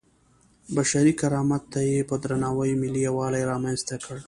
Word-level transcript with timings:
بشري 0.75 1.13
کرامت 1.21 1.63
ته 1.71 1.79
یې 1.89 1.99
په 2.09 2.15
درناوي 2.23 2.73
ملي 2.83 3.01
یووالی 3.07 3.43
رامنځته 3.51 3.95
کړی. 4.05 4.19